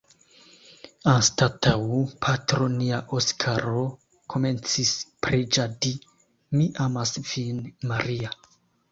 Anstataŭ 1.09 1.73
“Patro 2.25 2.69
nia 2.77 3.01
Oskaro 3.17 3.83
komencis 4.35 4.93
preĝadi 5.27 5.91
Mi 6.57 6.65
amas 6.87 7.13
vin, 7.29 7.61
Maria. 7.93 8.33